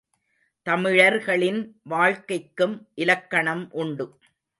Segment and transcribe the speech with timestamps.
[0.67, 1.59] தமிழர்களின்
[1.83, 2.87] வாழ்க்கைக்கும்
[2.95, 4.07] இலக்கணம் உண்டு.